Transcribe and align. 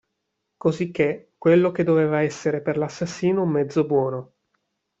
Cosicché 0.57 1.33
quello 1.37 1.69
che 1.71 1.83
doveva 1.83 2.21
essere 2.23 2.63
per 2.63 2.75
l'assassino 2.75 3.43
un 3.43 3.49
mezzo 3.51 3.85
buono. 3.85 4.33